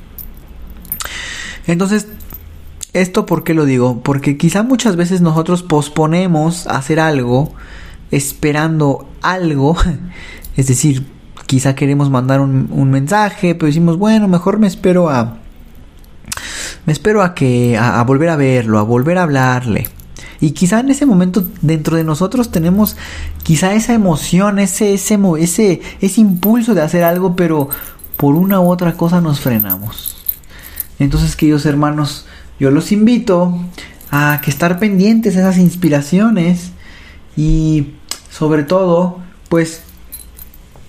Entonces, 1.67 2.07
esto 2.93 3.25
por 3.25 3.43
qué 3.43 3.53
lo 3.53 3.65
digo? 3.65 4.01
Porque 4.01 4.37
quizá 4.37 4.63
muchas 4.63 4.95
veces 4.95 5.21
nosotros 5.21 5.61
posponemos 5.61 6.65
hacer 6.67 6.99
algo 6.99 7.53
esperando 8.15 9.09
algo, 9.21 9.75
es 10.55 10.67
decir, 10.67 11.05
quizá 11.45 11.75
queremos 11.75 12.09
mandar 12.09 12.41
un, 12.41 12.89
mensaje, 12.89 13.55
pero 13.55 13.67
decimos, 13.67 13.97
bueno, 13.97 14.27
mejor 14.27 14.59
me 14.59 14.67
espero 14.67 15.09
a 15.09 15.37
me 16.85 16.93
espero 16.93 17.23
a 17.23 17.33
que 17.33 17.77
a, 17.77 18.03
volver 18.03 18.29
a 18.29 18.35
verlo, 18.35 18.77
a 18.77 18.83
volver 18.83 19.17
a 19.17 19.23
hablarle. 19.23 19.87
Y 20.39 20.51
quizá 20.51 20.81
en 20.81 20.89
ese 20.89 21.05
momento 21.05 21.43
dentro 21.61 21.97
de 21.97 22.03
nosotros 22.03 22.51
tenemos 22.51 22.95
quizá 23.41 23.73
esa 23.73 23.93
emoción, 23.93 24.59
ese, 24.59 24.93
ese, 24.93 25.17
ese, 25.39 25.81
ese 26.01 26.21
impulso 26.21 26.75
de 26.75 26.81
hacer 26.81 27.03
algo, 27.03 27.35
pero 27.35 27.69
por 28.17 28.35
una 28.35 28.59
u 28.59 28.69
otra 28.69 28.93
cosa 28.93 29.21
nos 29.21 29.39
frenamos. 29.39 30.17
Entonces, 30.99 31.35
queridos 31.35 31.65
hermanos, 31.65 32.27
yo 32.59 32.69
los 32.69 32.91
invito 32.91 33.57
a 34.11 34.39
que 34.43 34.51
estar 34.51 34.77
pendientes 34.77 35.33
de 35.33 35.41
esas 35.41 35.57
inspiraciones 35.57 36.71
y 37.35 37.93
sobre 38.37 38.63
todo, 38.63 39.19
pues 39.47 39.81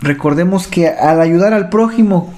recordemos 0.01 0.67
que 0.67 0.89
al 0.89 1.21
ayudar 1.21 1.53
al 1.53 1.69
prójimo 1.69 2.35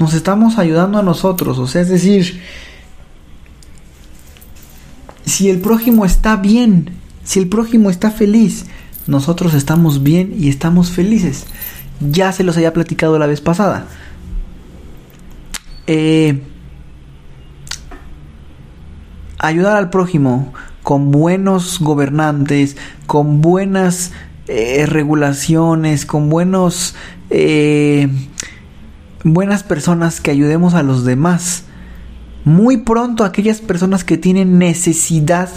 nos 0.00 0.14
estamos 0.14 0.58
ayudando 0.58 0.98
a 0.98 1.02
nosotros. 1.04 1.60
O 1.60 1.68
sea, 1.68 1.82
es 1.82 1.88
decir, 1.88 2.40
si 5.24 5.48
el 5.48 5.60
prójimo 5.60 6.04
está 6.04 6.34
bien, 6.34 6.90
si 7.22 7.38
el 7.38 7.48
prójimo 7.48 7.88
está 7.88 8.10
feliz, 8.10 8.66
nosotros 9.06 9.54
estamos 9.54 10.02
bien 10.02 10.34
y 10.36 10.48
estamos 10.48 10.90
felices. 10.90 11.44
Ya 12.00 12.32
se 12.32 12.42
los 12.42 12.56
había 12.56 12.72
platicado 12.72 13.16
la 13.16 13.28
vez 13.28 13.40
pasada. 13.40 13.86
Eh, 15.86 16.42
ayudar 19.38 19.76
al 19.76 19.88
prójimo 19.88 20.52
con 20.82 21.10
buenos 21.10 21.80
gobernantes, 21.80 22.76
con 23.06 23.40
buenas 23.40 24.12
eh, 24.48 24.86
regulaciones, 24.86 26.06
con 26.06 26.28
buenos 26.28 26.94
eh, 27.30 28.08
buenas 29.24 29.62
personas 29.62 30.20
que 30.20 30.30
ayudemos 30.30 30.74
a 30.74 30.82
los 30.82 31.04
demás. 31.04 31.64
Muy 32.44 32.78
pronto 32.78 33.24
aquellas 33.24 33.60
personas 33.60 34.02
que 34.04 34.16
tienen 34.16 34.58
necesidad, 34.58 35.50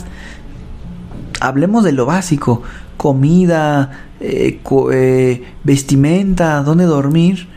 hablemos 1.39 1.83
de 1.83 1.93
lo 1.93 2.05
básico, 2.05 2.61
comida, 2.97 4.07
eh, 4.19 5.43
vestimenta, 5.63 6.61
dónde 6.63 6.85
dormir, 6.85 7.47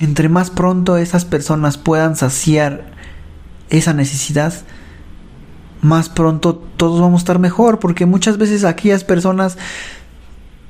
entre 0.00 0.28
más 0.28 0.50
pronto 0.50 0.96
esas 0.96 1.24
personas 1.24 1.78
puedan 1.78 2.16
saciar 2.16 2.92
esa 3.70 3.92
necesidad, 3.94 4.52
más 5.82 6.08
pronto 6.08 6.54
todos 6.54 7.00
vamos 7.00 7.20
a 7.20 7.22
estar 7.22 7.38
mejor, 7.38 7.78
porque 7.78 8.06
muchas 8.06 8.38
veces 8.38 8.64
aquellas 8.64 9.04
personas 9.04 9.58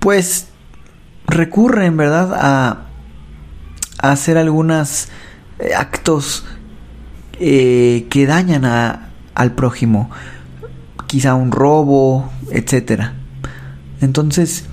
pues 0.00 0.48
recurren, 1.26 1.96
¿verdad?, 1.96 2.34
a 2.34 2.86
hacer 4.02 4.36
algunos 4.36 5.08
eh, 5.58 5.74
actos 5.74 6.44
eh, 7.38 8.06
que 8.10 8.26
dañan 8.26 8.64
a, 8.64 9.10
al 9.34 9.52
prójimo, 9.52 10.10
quizá 11.06 11.34
un 11.34 11.52
robo, 11.52 12.30
etcétera. 12.50 13.14
Entonces, 14.00 14.64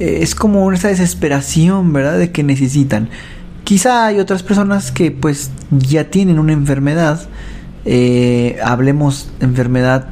eh, 0.00 0.18
es 0.22 0.34
como 0.34 0.72
esa 0.72 0.88
desesperación, 0.88 1.92
¿verdad?, 1.92 2.18
de 2.18 2.32
que 2.32 2.42
necesitan. 2.42 3.08
Quizá 3.64 4.06
hay 4.06 4.18
otras 4.18 4.42
personas 4.42 4.90
que 4.90 5.12
pues 5.12 5.50
ya 5.70 6.10
tienen 6.10 6.38
una 6.38 6.52
enfermedad, 6.52 7.28
hablemos 8.64 9.30
enfermedad 9.40 10.06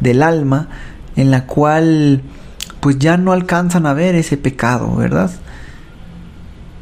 del 0.00 0.22
alma, 0.22 0.68
en 1.16 1.30
la 1.30 1.46
cual 1.46 2.22
pues 2.80 2.98
ya 2.98 3.16
no 3.16 3.32
alcanzan 3.32 3.86
a 3.86 3.94
ver 3.94 4.14
ese 4.14 4.36
pecado, 4.36 4.94
¿verdad? 4.96 5.30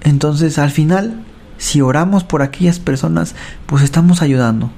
Entonces 0.02 0.58
al 0.58 0.70
final, 0.70 1.22
si 1.58 1.80
oramos 1.80 2.24
por 2.24 2.42
aquellas 2.42 2.80
personas, 2.80 3.36
pues 3.66 3.84
estamos 3.84 4.20
ayudando. 4.20 4.70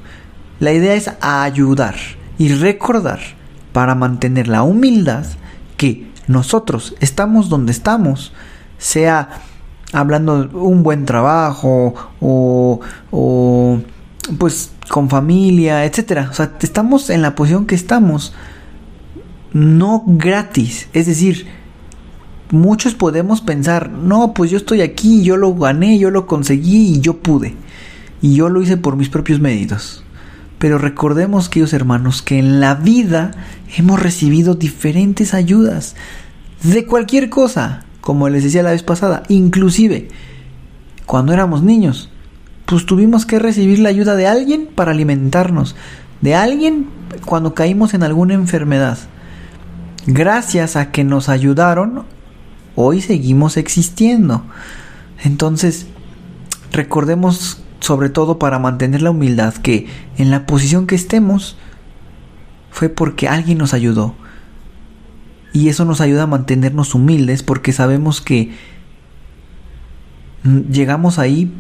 La 0.61 0.73
idea 0.73 0.95
es 0.95 1.11
ayudar 1.21 1.95
y 2.37 2.49
recordar 2.49 3.21
para 3.73 3.95
mantener 3.95 4.49
la 4.49 4.63
humildad 4.63 5.25
que 5.77 6.11
nosotros 6.27 6.95
estamos 7.01 7.49
donde 7.49 7.73
estamos, 7.73 8.33
sea 8.79 9.31
hablando 9.93 10.51
un 10.53 10.83
buen 10.83 11.07
trabajo 11.07 11.95
o 12.21 12.81
pues 14.39 14.73
con 14.89 15.09
familia, 15.09 15.85
etcétera. 15.85 16.29
O 16.31 16.35
sea, 16.35 16.53
estamos 16.61 17.11
en 17.11 17.23
la 17.23 17.35
posición 17.35 17.67
que 17.67 17.75
estamos, 17.75 18.35
no 19.53 20.03
gratis. 20.07 20.89
Es 20.93 21.07
decir, 21.07 21.47
muchos 22.51 22.95
podemos 22.95 23.41
pensar, 23.41 23.91
no, 23.91 24.35
pues 24.35 24.51
yo 24.51 24.57
estoy 24.57 24.81
aquí, 24.81 25.23
yo 25.23 25.37
lo 25.37 25.55
gané, 25.55 25.99
yo 25.99 26.11
lo 26.11 26.27
conseguí 26.27 26.95
y 26.97 27.01
yo 27.01 27.19
pude. 27.19 27.55
y 28.23 28.37
yo 28.37 28.49
lo 28.49 28.63
hice 28.63 28.79
por 28.79 28.97
mis 28.97 29.11
propios 29.11 29.39
méritos. 29.41 30.03
Pero 30.59 30.79
recordemos, 30.79 31.51
queridos 31.51 31.75
hermanos, 31.75 32.23
que 32.23 32.39
en 32.39 32.59
la 32.59 32.75
vida 32.75 33.33
hemos 33.77 34.01
recibido 34.01 34.55
diferentes 34.55 35.35
ayudas 35.35 35.95
de 36.63 36.87
cualquier 36.87 37.29
cosa, 37.29 37.85
como 38.01 38.31
les 38.31 38.45
decía 38.45 38.63
la 38.63 38.71
vez 38.71 38.83
pasada, 38.83 39.25
inclusive 39.29 40.09
cuando 41.05 41.35
éramos 41.35 41.63
niños, 41.63 42.09
pues 42.67 42.87
tuvimos 42.87 43.27
que 43.27 43.39
recibir 43.39 43.79
la 43.79 43.89
ayuda 43.89 44.17
de 44.17 44.27
alguien 44.27 44.69
para 44.75 44.93
alimentarnos, 44.93 45.77
de 46.21 46.35
alguien 46.35 46.87
cuando 47.25 47.55
caímos 47.55 47.95
en 47.95 48.03
alguna 48.03 48.35
enfermedad. 48.35 48.99
Gracias 50.07 50.77
a 50.77 50.91
que 50.91 51.05
nos 51.05 51.29
ayudaron, 51.29 52.05
hoy 52.75 53.01
seguimos 53.01 53.57
existiendo. 53.57 54.45
Entonces, 55.23 55.87
recordemos 56.73 57.63
sobre 57.81 58.09
todo 58.09 58.39
para 58.39 58.59
mantener 58.59 59.03
la 59.03 59.11
humildad, 59.11 59.55
que 59.55 59.87
en 60.17 60.31
la 60.31 60.47
posición 60.47 60.87
que 60.87 60.95
estemos 60.95 61.57
fue 62.71 62.89
porque 62.89 63.29
alguien 63.29 63.59
nos 63.59 63.75
ayudó. 63.75 64.15
Y 65.53 65.69
eso 65.69 65.85
nos 65.85 66.01
ayuda 66.01 66.25
a 66.25 66.27
mantenernos 66.27 66.95
humildes 66.95 67.43
porque 67.43 67.73
sabemos 67.73 68.21
que 68.21 68.53
llegamos 70.43 71.19
ahí 71.19 71.53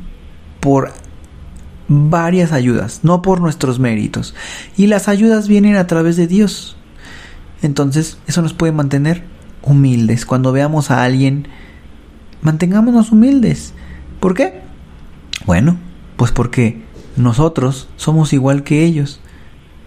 por 0.64 0.94
varias 1.88 2.52
ayudas, 2.52 3.00
no 3.02 3.20
por 3.20 3.42
nuestros 3.42 3.78
méritos. 3.78 4.34
Y 4.78 4.86
las 4.86 5.08
ayudas 5.08 5.46
vienen 5.46 5.76
a 5.76 5.86
través 5.86 6.16
de 6.16 6.26
Dios. 6.26 6.74
Entonces, 7.60 8.16
eso 8.26 8.40
nos 8.40 8.54
puede 8.54 8.72
mantener 8.72 9.24
humildes. 9.60 10.24
Cuando 10.24 10.52
veamos 10.52 10.90
a 10.90 11.04
alguien, 11.04 11.48
mantengámonos 12.40 13.12
humildes. 13.12 13.74
¿Por 14.20 14.32
qué? 14.32 14.62
Bueno, 15.44 15.76
pues 16.16 16.32
porque 16.32 16.82
nosotros 17.18 17.90
somos 17.96 18.32
igual 18.32 18.62
que 18.62 18.86
ellos, 18.86 19.20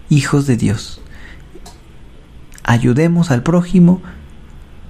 hijos 0.08 0.46
de 0.46 0.56
Dios. 0.56 1.00
Ayudemos 2.62 3.32
al 3.32 3.42
prójimo 3.42 4.00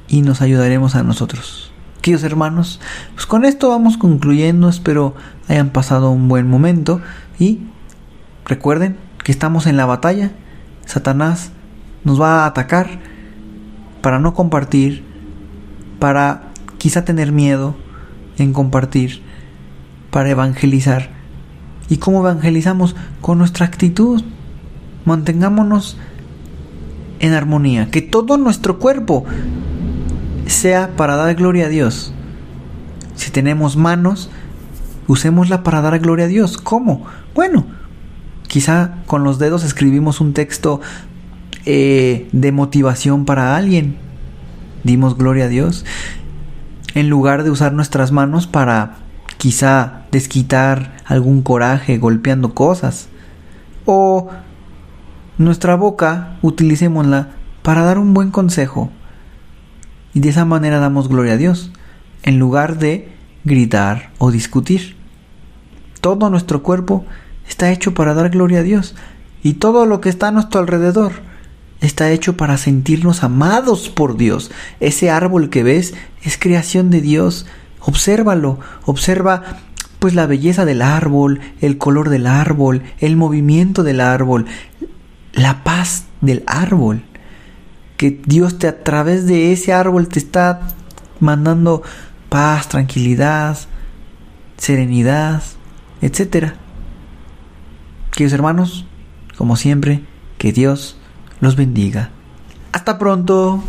y 0.07 0.21
nos 0.21 0.43
ayudaremos 0.43 0.97
a 0.97 1.03
nosotros. 1.03 1.68
Queridos 2.01 2.23
hermanos, 2.23 2.81
pues 3.15 3.27
con 3.27 3.45
esto 3.45 3.69
vamos 3.71 3.97
concluyendo. 3.97 4.69
Espero 4.69 5.15
hayan 5.49 5.71
pasado 5.71 6.11
un 6.11 6.29
buen 6.29 6.49
momento 6.49 7.01
y 7.39 7.61
recuerden 8.45 8.97
que 9.25 9.33
estamos 9.33 9.67
en 9.67 9.77
la 9.77 9.87
batalla. 9.87 10.31
Satanás 10.87 11.51
nos 12.05 12.21
va 12.21 12.45
a 12.45 12.47
atacar 12.47 13.01
para 14.01 14.21
no 14.21 14.33
compartir, 14.33 15.05
para 15.99 16.53
quizá 16.79 17.05
tener 17.05 17.33
miedo 17.33 17.75
en 18.39 18.53
compartir, 18.53 19.23
para 20.11 20.31
evangelizar. 20.31 21.11
¿Y 21.89 21.97
cómo 21.97 22.21
evangelizamos? 22.21 22.95
Con 23.21 23.39
nuestra 23.39 23.67
actitud. 23.67 24.23
Mantengámonos 25.05 25.99
en 27.19 27.33
armonía. 27.33 27.91
Que 27.91 28.03
todo 28.03 28.37
nuestro 28.37 28.79
cuerpo 28.79 29.25
sea 30.49 30.97
para 30.97 31.17
dar 31.17 31.35
gloria 31.35 31.67
a 31.67 31.69
Dios. 31.69 32.13
Si 33.15 33.31
tenemos 33.31 33.77
manos, 33.77 34.31
usémosla 35.07 35.63
para 35.63 35.81
dar 35.81 35.99
gloria 35.99 36.27
a 36.27 36.29
Dios. 36.29 36.59
¿Cómo? 36.59 37.05
Bueno, 37.35 37.67
quizá 38.47 38.97
con 39.07 39.25
los 39.25 39.39
dedos 39.39 39.65
escribimos 39.65 40.21
un 40.21 40.33
texto 40.33 40.81
eh, 41.65 42.29
de 42.33 42.53
motivación 42.53 43.25
para 43.25 43.57
alguien. 43.57 43.97
Dimos 44.85 45.19
gloria 45.19 45.47
a 45.47 45.49
Dios. 45.49 45.85
En 46.95 47.09
lugar 47.09 47.43
de 47.43 47.51
usar 47.51 47.73
nuestras 47.73 48.13
manos 48.13 48.47
para 48.47 48.97
quizá 49.37 50.03
desquitar 50.11 50.97
algún 51.05 51.43
coraje 51.43 51.99
golpeando 51.99 52.55
cosas. 52.55 53.09
O 53.85 54.29
nuestra 55.39 55.77
boca 55.77 56.37
utilicémosla 56.43 57.29
para 57.63 57.83
dar 57.83 57.99
un 57.99 58.15
buen 58.15 58.31
consejo. 58.31 58.91
Y 60.15 60.21
de 60.21 60.31
esa 60.31 60.45
manera 60.45 60.79
damos 60.79 61.09
gloria 61.09 61.35
a 61.35 61.37
Dios, 61.37 61.71
en 62.23 62.39
lugar 62.39 62.79
de 62.79 63.09
gritar 63.45 64.11
o 64.19 64.31
discutir. 64.31 64.97
Todo 66.01 66.31
nuestro 66.31 66.63
cuerpo 66.63 67.05
está 67.49 67.71
hecho 67.71 67.95
para 67.95 68.15
dar 68.15 68.31
gloria 68.31 68.61
a 68.61 68.63
Dios. 68.63 68.95
Y 69.43 69.55
todo 69.55 69.87
lo 69.87 70.01
que 70.01 70.09
está 70.09 70.29
a 70.29 70.33
nuestro 70.33 70.61
alrededor 70.61 71.13
está 71.81 72.11
hecho 72.11 72.37
para 72.37 72.57
sentirnos 72.57 73.23
amados 73.23 73.89
por 73.89 74.17
Dios. 74.17 74.51
Ese 74.81 75.11
árbol 75.11 75.49
que 75.51 75.63
ves 75.63 75.95
es 76.23 76.39
creación 76.39 76.91
de 76.91 77.01
Dios 77.01 77.47
Obsérvalo, 77.81 78.59
observa 78.85 79.43
pues 79.99 80.15
la 80.15 80.27
belleza 80.27 80.65
del 80.65 80.83
árbol, 80.83 81.41
el 81.61 81.79
color 81.79 82.09
del 82.09 82.27
árbol, 82.27 82.83
el 82.99 83.17
movimiento 83.17 83.83
del 83.83 84.01
árbol, 84.01 84.47
la 85.33 85.65
paz 85.65 86.05
del 86.21 86.43
árbol. 86.47 87.03
Que 87.99 88.19
Dios 88.25 88.59
te 88.59 88.69
a 88.69 88.85
través 88.85 89.27
de 89.27 89.53
ese 89.53 89.73
árbol 89.73 90.09
te 90.09 90.21
está 90.21 90.69
mandando 91.21 91.83
paz, 92.29 92.69
tranquilidad, 92.69 93.59
serenidad, 94.57 95.43
etcétera. 96.01 96.55
Queridos 98.13 98.33
hermanos, 98.33 98.87
como 99.37 99.57
siempre, 99.57 100.03
que 100.39 100.53
Dios 100.53 100.97
los 101.41 101.57
bendiga. 101.57 102.11
Hasta 102.73 102.99
pronto. 102.99 103.63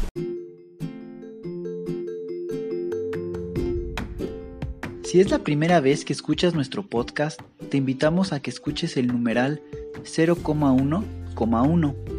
Si 5.04 5.20
es 5.20 5.32
la 5.32 5.40
primera 5.40 5.80
vez 5.80 6.06
que 6.06 6.14
escuchas 6.14 6.54
nuestro 6.54 6.86
podcast, 6.86 7.42
te 7.72 7.78
invitamos 7.78 8.32
a 8.32 8.42
que 8.42 8.52
escuches 8.52 8.96
el 8.96 9.08
numeral 9.08 9.64
0,1,1, 10.04 12.19